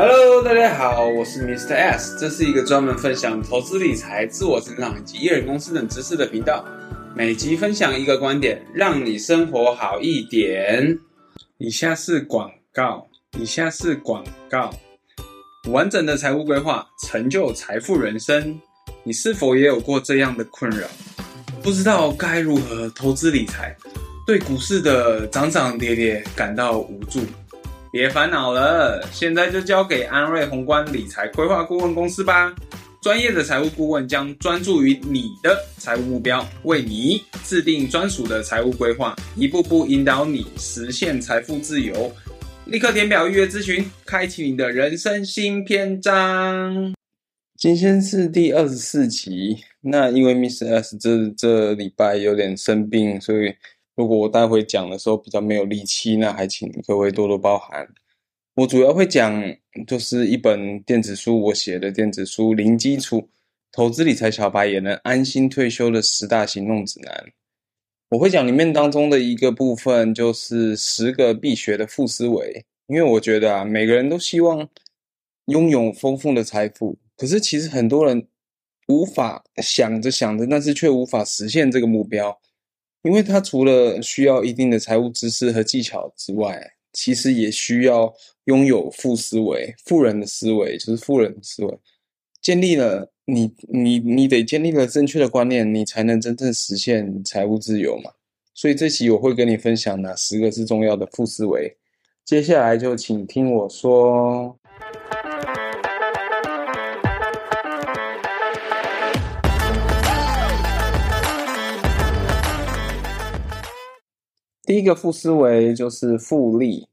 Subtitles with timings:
[0.00, 1.74] Hello，大家好，我是 Mr.
[1.74, 6.64] S，这是一个专门分享投资理财、自我成长以及艺人公司等知识的频道。
[7.16, 10.96] 每集分享一个观点，让你生活好一点。
[11.56, 13.08] 以下是广告，
[13.40, 14.72] 以下是广告。
[15.68, 18.56] 完整的财务规划，成就财富人生。
[19.02, 20.86] 你是否也有过这样的困扰？
[21.60, 23.76] 不知道该如何投资理财，
[24.24, 27.18] 对股市的涨涨跌跌感到无助。
[27.90, 32.54] 别烦恼了，现在就交给安瑞宏观理财规划顾问公司吧。
[33.00, 42.12] 专业的财务顾问将专注于你的财务目标，为你制定专属的财务规划，一步步引导你实现财富自由。
[42.66, 46.92] 立刻填表预约咨询，开启你的人生新篇章。
[47.56, 49.56] 今天是第二十四集。
[49.80, 53.54] 那因为 Miss S 这这礼拜有点生病，所以。
[53.98, 57.84] 如果我待会讲的时候比较没有力气，那还请各位多多包涵。
[58.54, 59.42] 我主要会讲
[59.88, 63.28] 就是一本电子书，我写的电子书《零基础
[63.72, 67.12] 投资理财小白也能安心退休的十大行动指南》。
[68.10, 72.64] 我会讲里面当中的一个部分，就是十个必学的副思维。
[72.86, 74.68] 因为我觉得啊，每个人都希望
[75.46, 78.28] 拥有丰富的财富，可是其实很多人
[78.86, 82.40] 无法想着想着，但是却无法实现这个目标。
[83.02, 86.60] 因为他除了需要一定的财务知识和技巧之外，
[86.92, 88.12] 其实也需要
[88.44, 91.78] 拥有富思维、富人的思维，就是富人的思维。
[92.40, 98.10] 建立了你，你，你得建立了正确的观念，你才能真正实现财务自由嘛。
[98.54, 101.76] 所以这期我会跟你分享哪十个是重要的富思维。
[102.24, 104.58] 接下来就请听我说。
[114.68, 116.86] 第一个负思维就是复利，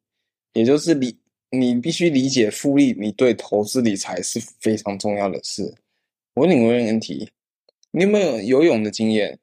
[0.53, 1.13] 也就是理，
[1.49, 5.75] 你必须理解复利，你对投资理财是非常重要的事。
[6.35, 7.29] 我问你个问题，
[7.91, 9.37] 你有没有游泳的经验？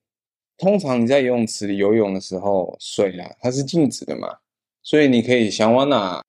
[0.56, 4.34] 通常你在游泳池里游泳的时候，水啊，它是静止的嘛，
[4.82, 6.24] 所以你可以想往哪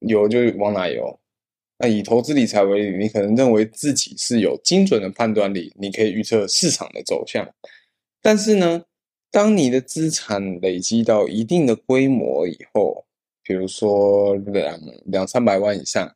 [0.00, 1.18] 游就往哪游。
[1.78, 7.50] 那以投资理财为例，你可能认为自己是有精准的判断力，你可以预测市场的走向，
[8.20, 8.84] 但是呢，
[9.36, 13.04] 当你的资产累积到一定的规模以后，
[13.42, 16.10] 比如说两两三百万以上，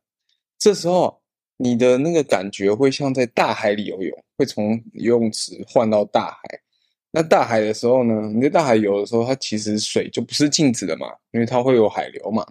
[0.59, 1.21] 这时候
[1.59, 6.41] 你的那个感觉会像在大海里游泳，会从游泳池换到大海。
[7.11, 12.47] 那大海的时候呢，你在大海游的时候，它其实水就不是静止的嘛，因为它会有海流嘛。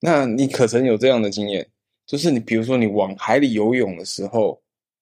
[0.00, 1.66] 那你可曾有这样的经验？
[2.04, 4.60] 就是你比如说你往海里游泳的时候。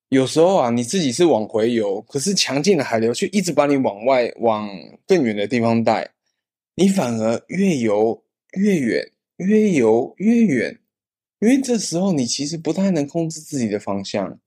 [0.09, 4.71] 有时候啊，你自己是往回游，可是强劲的海流却一直把你往外、往
[5.07, 6.09] 更远的地方带，
[6.77, 8.23] 你反而越游
[8.53, 10.79] 越远，越游越远，
[11.41, 14.39] 因为这时候你其实不太能控制自己的方向。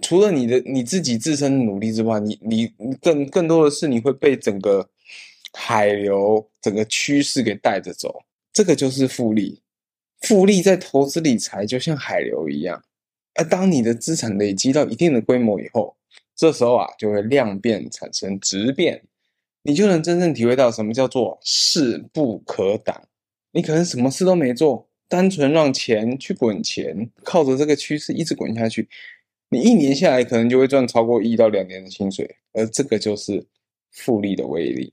[0.00, 2.66] 除了你的你自己自身的努力之外，你你
[3.00, 4.88] 更更多的是你会被整个
[5.52, 8.22] 海流、整个趋势给带着走。
[8.52, 9.60] 这个就是复利，
[10.20, 12.82] 复利在投资理财就像海流一样。
[13.34, 15.96] 而当你的资产累积到一定的规模以后，
[16.34, 19.02] 这时候啊，就会量变产生质变，
[19.62, 23.08] 你就能真正体会到什么叫做势不可挡。
[23.52, 28.88] 你可能什么事都没做，单纯让钱去滚钱，靠着这个趋势一直滚下去，
[29.50, 32.36] 你一年下来可能就会赚超过一到两年的薪水。
[32.54, 33.46] 而这个就是
[33.90, 34.92] 复利的威力。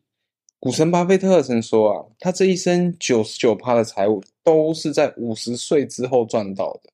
[0.59, 6.89] 股神巴菲特曾说啊，他这一生九十九趴的财务都是在五十岁之后赚到的。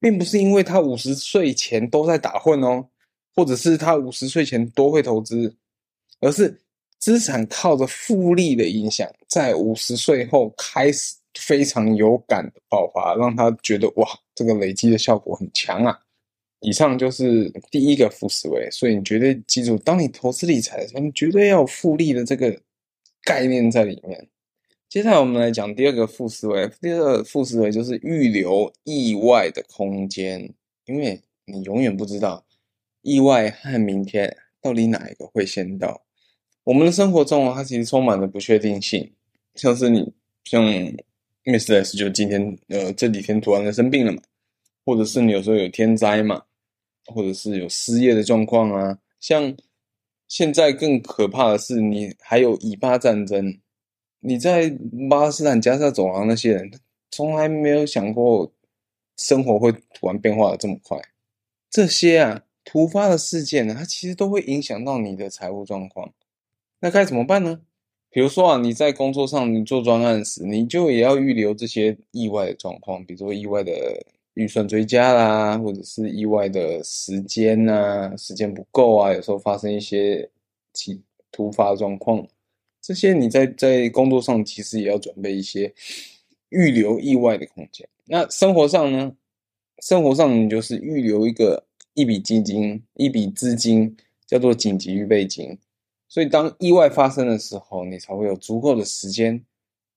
[0.00, 2.86] 并不是因为他五十岁前都在打混哦，
[3.34, 5.54] 或者是他五十岁前都会投资，
[6.20, 6.60] 而是
[6.98, 15.98] 资产靠着复利的影响，在五十岁后开始非常有感的爆发，让他觉得哇，这个累积的效果很强啊。
[16.60, 22.60] 以上就是第一个副思维，所以你绝对记住，当你投资理财的时候，你绝对要有复利的这个
[23.22, 24.28] 概念在里面。
[24.88, 26.66] 接下来我们来讲第二个副思维。
[26.80, 30.50] 第二个副思维就是预留意外的空间，
[30.86, 32.42] 因为你永远不知道
[33.02, 36.02] 意外和明天到底哪一个会先到。
[36.64, 39.12] 我们的生活中啊，它其实充满了不确定性，
[39.56, 40.10] 像是你
[40.44, 40.64] 像
[41.44, 41.84] Mr.
[41.84, 44.22] S 就今天呃这几天突然的生病了嘛，
[44.86, 46.42] 或者是你有时候有天灾嘛，
[47.04, 48.98] 或者是有失业的状况啊。
[49.20, 49.54] 像
[50.28, 53.60] 现在更可怕的是，你还有以巴战争。
[54.20, 54.70] 你在
[55.08, 56.70] 巴勒斯坦加沙走廊那些人，
[57.10, 58.50] 从来没有想过
[59.16, 61.00] 生活会突然变化的这么快。
[61.70, 66.12] 这些啊，突发的事件呢，它其实都会影响到你的财务状况。
[66.80, 67.60] 那该怎么办呢？
[68.10, 73.72] 比如说啊，你在工作上你做专案时，你就也要预留这些意外的状况，比如说意外的
[74.34, 80.28] 预算追加啦，或者是意外的时间呐、啊，时间不够啊，有时候发生一些
[80.72, 82.26] 其突发状况，
[82.88, 85.70] 这些你在在工作上其实也要准备一些
[86.48, 87.86] 预留意外的空间。
[88.06, 89.14] 那生活上呢？
[89.82, 93.94] 生活上你就是预留一个一笔基金、一笔资金，
[94.26, 95.58] 叫做紧急预备金。
[96.08, 99.44] 所以当意外发生的时候，你才会有足够的时间，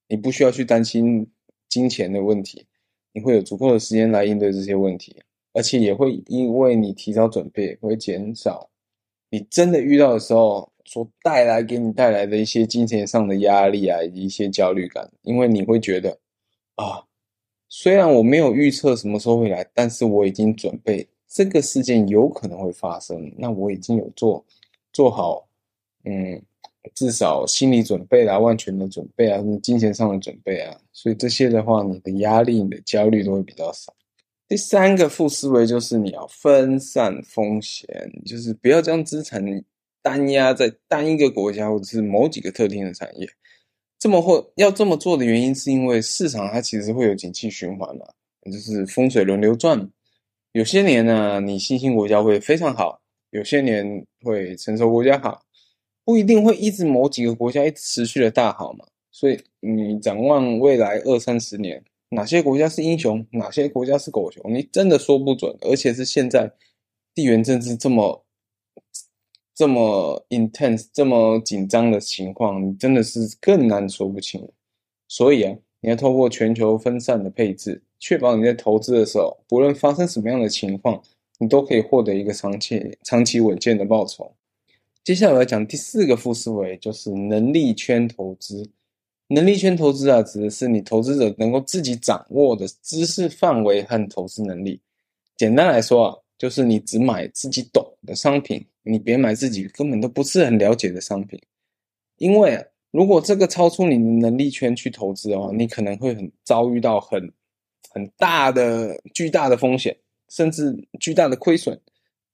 [0.08, 1.26] 你不需要去担心
[1.70, 2.66] 金钱的问题。
[3.14, 5.16] 你会有足够的时间来应对这些问题，
[5.54, 8.68] 而且也会因为你提早准备，会减少
[9.30, 15.10] 你真的遇到的时候所带来给你带来的一些金钱上的压力啊，以及一些焦虑感。
[15.22, 16.18] 因为你会觉得
[16.76, 17.04] 啊，
[17.68, 24.44] 虽然我没有预测什么时候会来，但是我已经准备这个事件有可能会发生，那我已经有做
[24.92, 25.48] 做好，
[26.04, 26.42] 嗯。
[26.96, 33.94] 至少心理准备啊，万全的准备啊，金钱上的准备啊，所以这些的话，你的压力、你的焦虑都会比较少。
[34.48, 37.86] 第三个负思维就是你要分散风险，
[38.26, 39.46] 就是不要将资产
[40.02, 43.28] 单压在单一个国家或者是某几个特定的产业。
[43.98, 48.04] 这么会要这么做的原因，是因为市场它其实会有景气循环嘛，
[48.50, 49.88] 就是风水轮流转。
[50.52, 53.00] 有些年呢，你新兴国家会非常好，
[53.30, 55.42] 有些年会成熟国家好。
[56.04, 65.56] 不一定会一直某几个国家一直持续的大好嘛，所以你展望未来二三十年，哪些国家是英雄，哪些国家是狗熊，你真的说不准。
[65.60, 66.52] 而且是现在
[67.14, 68.21] 地缘政治这么
[69.54, 74.46] 这么 intense、这么紧张的情况，你真的是更难说不清。
[75.08, 81.02] 所以啊，你要透过全球分散的配置，确保你在投资的时候，不论发生什么样的情况，
[81.38, 84.34] 你都可以获得一个长期、长期稳健的报酬。
[85.04, 88.70] 接下来我要讲第四个副思维，就是能力圈投资。
[89.28, 94.80] 能力圈投资啊，指的是你投资者能够自己掌握的知识范围和投资能力。
[95.36, 101.40] 简单来说啊，就是你只买自己懂的商品，你别买自己根本都不是很了解的商品。
[102.18, 107.32] 因为，如果这个超出你的能力圈去投资的话，你可能会很遭遇到很
[107.90, 109.96] 很大的巨大的风险，
[110.28, 111.80] 甚至巨大的亏损。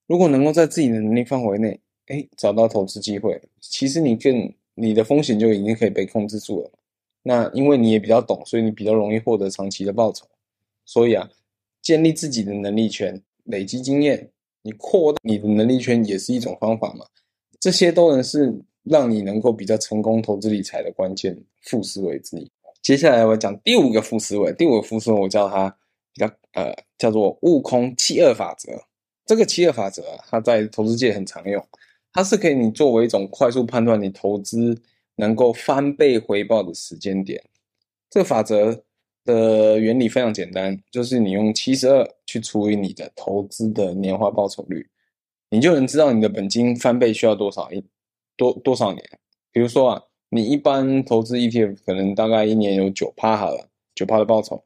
[0.07, 6.71] 如果能够在自己的能力范围内，哎，找到投资机会，其实你更你的风险就已经可以被控制住了。
[7.23, 10.27] 那因为你也比较懂，所以你比较容易获得长期的报酬。
[10.87, 11.29] 所以啊，
[11.83, 14.31] 建立自己的能力圈，累积经验，
[14.69, 17.07] 你扩大你的能力圈也是一种方法嘛。
[17.59, 22.51] 这些都能是让你能够比较成功投资理财的关键副思维之一。
[22.83, 25.75] 接下来我讲第五个副思维，第五个副思维我叫它
[26.13, 28.71] 比较呃叫做悟空七二法则。
[29.25, 31.67] 这个七二法则，它在投资界很常用。
[32.13, 34.79] 它是可以你作为一种快速判断你投资
[35.17, 37.43] 能够翻倍回报的时间点。
[38.11, 38.85] 这个法则
[39.29, 44.89] 的原理非常简单，就是你用七十二去除以你的投资的年化报酬率，
[45.51, 47.85] 你就能知道你的本金翻倍需要多少一
[48.39, 49.05] 多多少年。
[49.53, 54.65] 比如说啊，你一般投资 ETF 可能大概一年有九趴好了，九趴的报酬，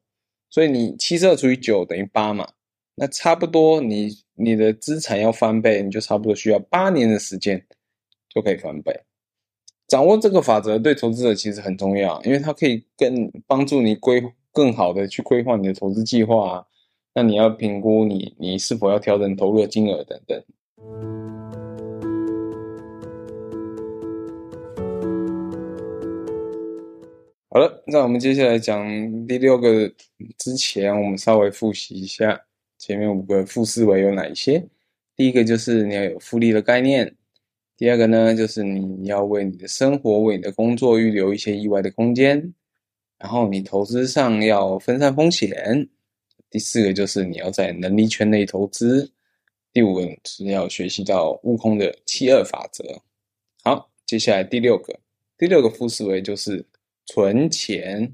[0.48, 2.48] 所以你七十二除以九等于八嘛。
[2.94, 7.66] 那差不多你，你的资产要翻倍，你就差不多需要八年的时间
[8.28, 8.94] 就可以翻倍。
[9.88, 16.64] 掌握这个法则对投资者其实很重要，因为它可以更帮助你规更好的去规划你的投资计划。
[17.14, 20.42] 那你要评估你你是否要调整投入的金额等等。
[27.50, 28.86] 好了，那我们接下来讲
[29.26, 29.86] 第六个
[30.38, 32.40] 之前，我们稍微复习一下。
[32.78, 34.66] 前面五个副思维有哪一些？
[35.14, 37.14] 第一个就是你要有复利的概念。
[37.76, 42.54] 第二个呢，就是你要为你的生活、为你的工作预留一些意外的空间。
[43.22, 45.88] 然后你投资上要分散风险。
[46.50, 49.12] 第四个就是你要在能力圈内投资。
[49.72, 53.00] 第五个是要学习到悟空的七二法则。
[53.62, 54.98] 好，接下来第六个，
[55.38, 56.66] 第六个副思维就是
[57.06, 58.12] 存钱。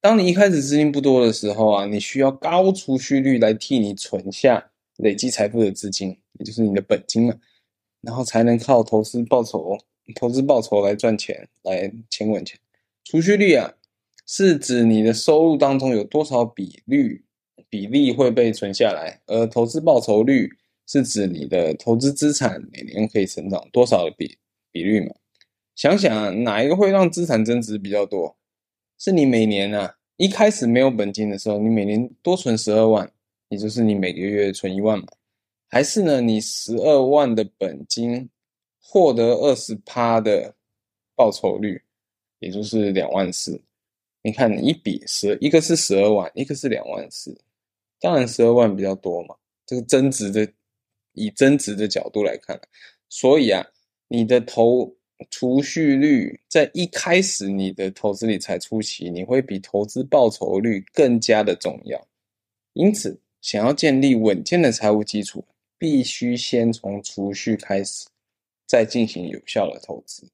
[0.00, 7.34] 当你一开始资金不多的时候啊，你需要高储蓄率来替你存下累积财富的资金，也就是你的本金嘛，
[8.00, 9.76] 然后才能靠投资报酬、
[10.14, 12.56] 投资报酬来赚钱，来钱滚钱。
[13.04, 13.74] 储蓄率啊，
[14.32, 17.24] 是指你的收入当中有多少比率
[17.68, 20.48] 比例会被存下来，而投资报酬率
[20.86, 24.38] 是指你的投资资产每年可以成长多少的比
[24.70, 25.12] 比率嘛。
[25.74, 28.36] 想想，哪一个会让资产增值比较多？
[29.00, 33.10] 是你每年啊，一开始没有本金的时候，你每年多存十二万，
[33.48, 35.06] 也就是你每个月存一万嘛？
[35.68, 38.30] 还是呢，你十二万的本金
[38.80, 40.54] 获得二十趴的
[41.16, 41.82] 报酬率，
[42.38, 43.60] 也就是两万四？
[44.22, 47.34] 你看，你一笔十，一个是十二万，一个是两万四，
[47.98, 49.34] 当然十二万比较多嘛，
[49.64, 50.46] 这个增值的，
[51.12, 52.60] 以增值的角度来看，
[53.08, 53.66] 所以啊，
[54.08, 54.94] 你的投
[55.30, 62.06] 储蓄率在一开始你的投资理财初期，你会比投资报酬率更加的重要。
[62.74, 65.44] 因此，想要建立稳健的财务基础，
[65.78, 68.06] 必须先从储蓄开始，
[68.66, 70.28] 再进行有效的投资。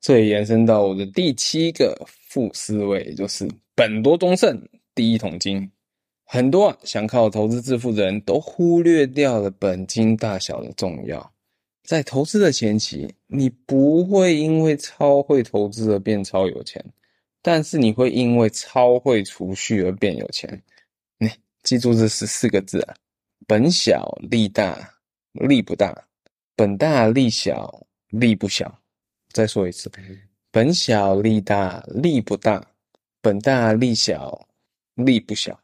[0.00, 5.70] 这也延伸到我的第七个负思维，就是本多终胜，第一桶金。
[6.24, 11.32] 很多，想靠投资致富的人都忽略掉了本金大小的重要。
[11.84, 16.84] 在投资的前期，你不会因为超会投资而变超有钱，
[17.40, 20.62] 但是你会因为超会储蓄而变有钱。
[21.16, 21.30] 你
[21.62, 22.94] 记住这十四个字啊：
[23.46, 24.78] 本小利大，
[25.32, 25.94] 利不大；
[26.54, 28.78] 本大利小，利不小。
[29.38, 29.88] 再说一次，
[30.50, 32.60] 本小利大，利不大；
[33.22, 34.48] 本大利小，
[34.96, 35.56] 利不小。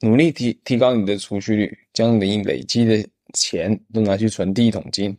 [0.00, 5.16] 努力提提高你的储蓄率，将你累积的钱都拿去存第一桶金，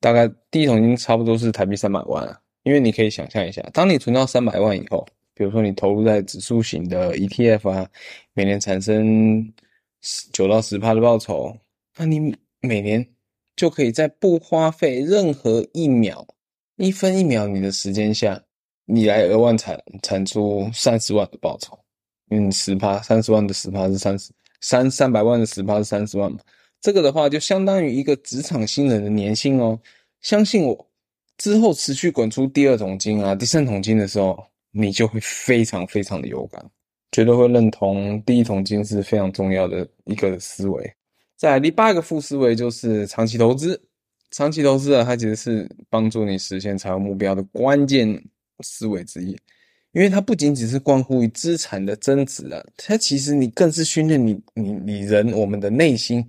[0.00, 2.36] 大概第一桶金差不多是台币三百万啊。
[2.64, 7.88] 因为你可以想象一下，当你存到三百万以后，比如说你投入在指数型的 ETF 啊，
[8.34, 9.54] 每年产生
[10.32, 11.56] 九到十趴的报酬，
[11.96, 13.06] 那你每年
[13.54, 16.26] 就可以在不花费任何一秒、
[16.76, 18.40] 一分一秒你的时间下，
[18.84, 21.78] 你来额外产产出三十万的报酬。
[22.30, 26.38] 嗯，十趴三十万的十趴是三十三三百万的十趴是三十万嘛？
[26.80, 29.78] 这个的话就相当于一个职场新人的年薪哦。
[30.20, 30.88] 相信我，
[31.38, 36.64] 之后持续滚出第二桶金啊、第三桶金的时候，你就会非常非常的有感，
[37.12, 40.92] 绝对会认同第一桶金是非常重要的一个思维。
[41.36, 43.80] 再来第八个副思维就是长期投资，
[44.36, 48.22] 长期投资啊，它其实是帮助你实现财务目标的关键
[48.60, 49.30] 思维之一。
[49.92, 56.22] 因为它不仅仅是关乎于资产的增值啊，它其实你更是训练你你你人我们的内心，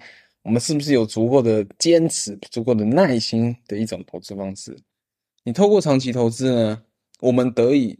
[0.44, 4.74] 我们是不是有足够的坚持、足够的耐心的一种投资方式？
[5.44, 6.82] 你透过长期投资呢，
[7.20, 8.00] 我们得以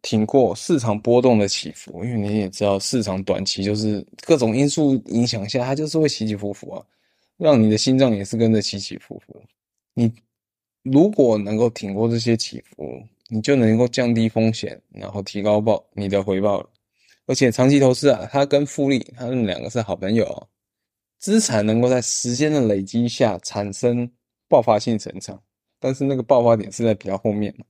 [0.00, 2.02] 挺过市场波动的起伏。
[2.02, 6.82] 因为你也知道，市场短期就是各种因素影响下，它就是会起起伏伏啊，
[7.42, 9.42] 让你的心脏也是跟着起起伏伏。
[9.94, 10.12] 你
[10.84, 16.64] 如果能够挺过这些起伏，你就能够降低风险，然后提高报你的回报。
[17.26, 20.48] 而且长期投资啊，它跟复利，它们两个是好朋友哦。
[21.18, 24.08] 资产能够在时间的累积下产生
[24.48, 25.40] 爆发性成长，
[25.80, 27.64] 但是那个爆发点是在比较后面嘛。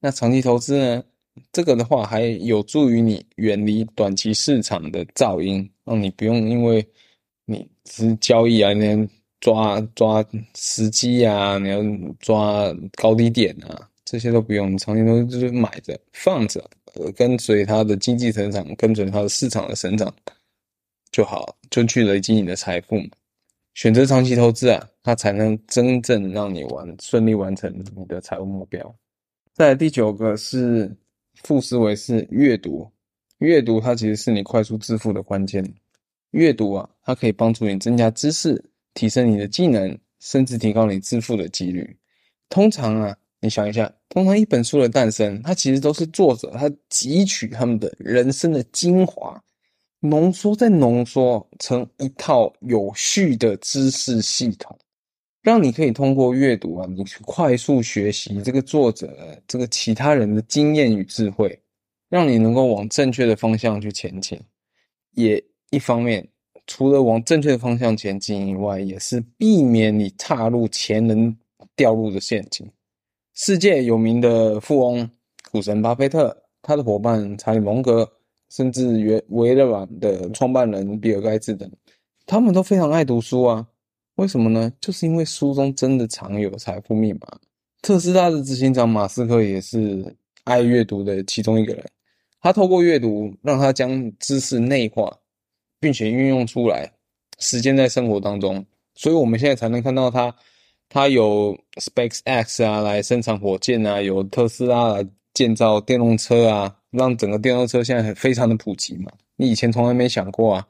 [0.00, 1.04] 那长期投资呢，
[1.52, 6.86] 这个的话还有助于你远离短期市场的噪音，让你不用因为
[7.46, 9.08] 你只是交易啊，那
[9.40, 11.78] 抓抓时机啊，你要
[12.20, 13.88] 抓高低点啊。
[14.04, 16.64] 这些都不用，长期都就是买着放着，
[17.14, 20.10] 跟随它的经济成长，跟随它的市场的成长
[21.12, 23.08] 就好，就去累积你的财富嘛。
[23.74, 28.94] 选择长期投资啊，它才能真正让你完顺利完成你的财务目标。
[29.52, 30.90] 再来第九个是
[31.42, 32.90] 副思维是阅读，
[33.40, 35.62] 阅读它其实是你快速致富的关键。
[36.30, 38.64] 阅读啊，它可以帮助你增加知识，
[38.98, 41.96] 提升你的技能，甚至提高你致富的几率。
[42.48, 43.16] 通常啊。
[43.40, 49.40] 你想一下，通常一本书的诞生，它其实都是作者他汲取他们的人生的精华，
[50.00, 54.76] 浓缩再浓缩成一套有序的知识系统，
[55.40, 61.56] 让你可以通过阅读啊，你去快速学习这个作者这个其他人的经验与智慧，
[62.08, 64.36] 让你能够往正确的方向去前进。
[65.12, 65.40] 也
[65.70, 66.26] 一方面，
[66.68, 71.36] 除了往正确的方向前进以外，也是避免你踏入前人
[71.74, 72.70] 掉入的陷阱。
[73.34, 75.10] 世界有名的富翁
[75.50, 78.08] 股神巴菲特，他的伙伴查理蒙格，
[78.50, 78.86] 甚至
[79.30, 81.68] 微微软的创办人比尔盖茨等，
[82.26, 83.66] 他们都非常爱读书啊。
[84.16, 84.72] 为什么呢？
[84.80, 87.20] 就是因为书中真的藏有财富密码。
[87.80, 90.04] 特斯拉的执行长马斯克也是
[90.44, 91.84] 爱阅读的其中一个人。
[92.40, 95.16] 他透过阅读，让他将知识内化，
[95.80, 96.90] 并且运用出来，
[97.38, 98.64] 实践在生活当中。
[98.94, 100.34] 所以我们现在才能看到他。
[100.90, 109.12] 它有 SpaceX 啊，来生产火箭啊，有特斯拉来建造电动车啊，让整个电动车现在很非常的普及嘛。
[109.36, 110.66] 你以前从来没想过啊，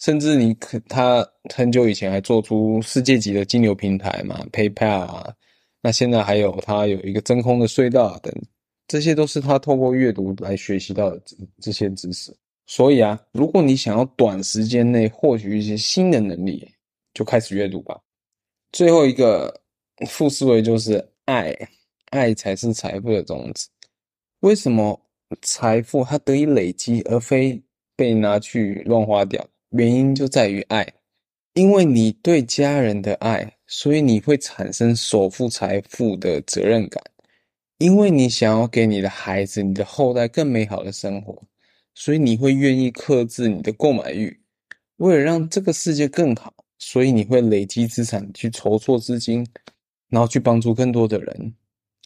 [0.00, 5.32] 甚至你可他很久以前还做出世界级的金流平台嘛，PayPal 啊，
[5.80, 8.34] 那现在还有他有一个真空的隧道等，
[8.88, 12.36] 这些都是他透过阅读来学习到的这这些知识。
[12.74, 16.66] 所以啊，如果你想要短时间内获取一些新的能力，
[17.12, 18.00] 就开始阅读吧。
[18.72, 19.54] 最后一个
[20.08, 21.54] 副思维就是爱，
[22.12, 23.68] 爱才是财富的种子。
[24.40, 24.98] 为什么
[25.42, 27.62] 财富它得以累积，而非
[27.94, 29.46] 被拿去乱花掉？
[29.72, 30.90] 原因就在于爱，
[31.52, 37.04] 因为你对家人的爱，所以你会产生守护财富的责任感。
[37.76, 41.38] 因为你想要给你的孩子、你的后代更美好的生活，
[41.94, 44.40] 所以你会愿意克制你的购买欲，
[44.96, 49.46] 为了让这个世界更好，所以你会累积资产去筹措资金，
[50.08, 51.54] 然后去帮助更多的人。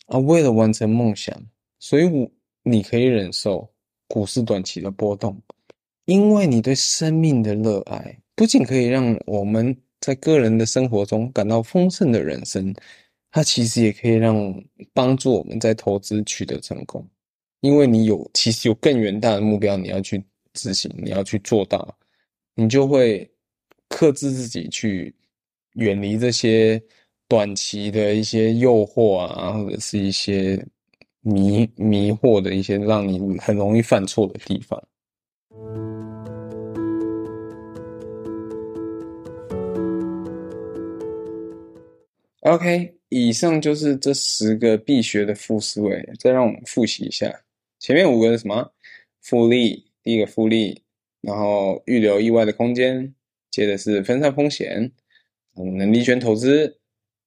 [0.06, 1.34] 而为了完成梦想，
[1.78, 2.30] 所以我
[2.62, 3.68] 你可以忍受
[4.08, 5.40] 股市短期的波动，
[6.04, 12.74] 因为你对生命的热爱，不仅可以让我们在个人的生活中感到丰盛的人生。
[13.32, 14.64] 它其实也可以让
[14.94, 17.06] 帮助我们在投资取得成功，
[17.66, 21.98] 因为你有其实有更远大的目标，你要去执行，你要去做到，
[22.54, 23.28] 你就会
[23.88, 25.12] 克制自己去
[25.72, 26.80] 远离这些
[27.26, 30.64] 短期的一些诱惑啊，或者是一些
[31.22, 34.80] 迷迷惑的一些让你很容易犯错的地方。
[42.42, 42.92] OK。
[43.08, 47.32] 以上就是这十个必学的负思维，再让我们复习一下。
[47.78, 48.72] 前面五个是什么？
[49.20, 50.82] 复利，第一个复利，
[51.20, 53.14] 然后预留意外的空间，
[53.50, 54.92] 接着是分散风险，
[55.54, 56.78] 嗯，能力圈投资，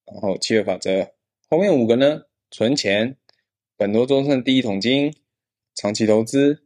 [0.05, 1.11] 然后七二法则。
[1.49, 2.23] 后面五个呢？
[2.51, 3.15] 存钱，
[3.77, 5.13] 本多终胜第一桶金，
[5.75, 6.63] 长期投资，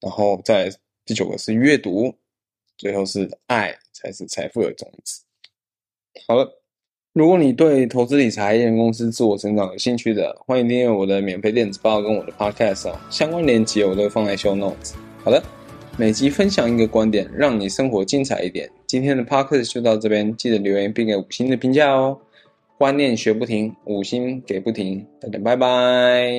[0.00, 0.72] 然后再
[1.04, 2.16] 第九个是阅读，
[2.76, 5.24] 最后是爱才是财富的种子。
[6.26, 6.62] 好了。
[7.18, 14.92] 如果你对投资理财、人公司、自我成长有兴趣的，欢迎订阅我的免费电子报跟我的 Podcast 哦，相关链接我都放在 Show Notes。
[15.24, 15.42] 好的，
[15.96, 18.70] 每集分享一个观点，让你生活精彩一点。
[18.86, 22.16] 今天的 Podcast 就到这边，记得留言并给五星的评价哦。
[22.78, 26.30] 观念学不停，五星给不停，大家拜拜。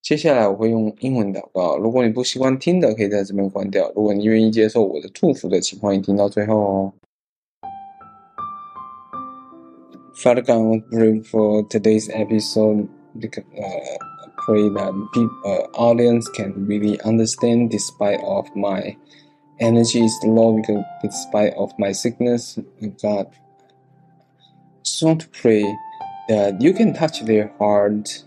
[0.00, 3.92] 接下来我会用英文祷告，如果你不习惯听的，可以在这边关掉。
[3.94, 6.92] 如果你愿意接受我的祝福的，请欢迎听到最后哦。
[10.22, 12.88] Father God, pray for today's episode.
[13.16, 13.96] Uh,
[14.36, 18.96] pray that people, uh, audience can really understand, despite of my
[19.58, 22.56] energy is low, because despite of my sickness,
[23.02, 23.34] God,
[24.84, 25.64] just want to pray
[26.28, 28.22] that you can touch their heart.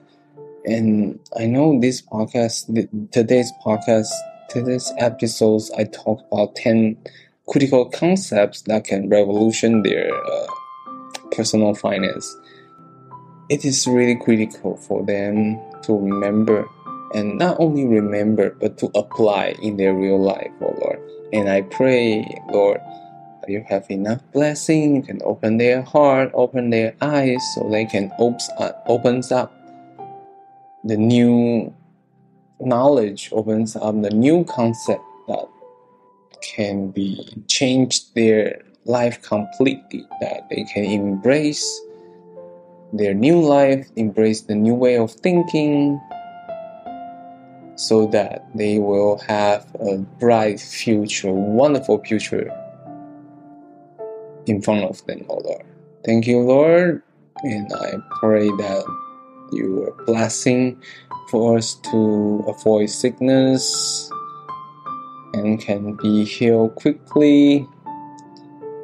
[0.65, 2.67] And I know this podcast,
[3.13, 4.09] today's podcast,
[4.49, 6.97] today's episodes, I talk about ten
[7.47, 10.13] critical concepts that can revolution their.
[10.13, 10.47] Uh,
[11.31, 12.35] personal finance.
[13.49, 16.67] It is really critical for them to remember
[17.13, 20.99] and not only remember but to apply in their real life, oh Lord.
[21.31, 22.81] And I pray, Lord,
[23.47, 28.11] you have enough blessing, you can open their heart, open their eyes so they can
[28.17, 29.53] opens up, opens up
[30.83, 31.73] the new
[32.59, 35.47] knowledge, opens up the new concept that
[36.41, 41.81] can be changed their life completely, that they can embrace
[42.93, 45.99] their new life, embrace the new way of thinking,
[47.75, 52.49] so that they will have a bright future, wonderful future
[54.45, 55.65] in front of them, oh Lord.
[56.05, 57.01] Thank you, Lord,
[57.43, 58.85] and I pray that
[59.51, 60.81] you are blessing
[61.29, 64.09] for us to avoid sickness
[65.33, 67.67] and can be healed quickly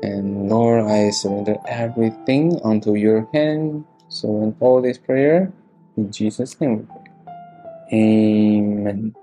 [0.03, 3.85] and Lord, I surrender everything unto your hand.
[4.09, 5.51] So in all this prayer,
[5.97, 7.11] in Jesus' name we pray.
[7.93, 9.15] Amen.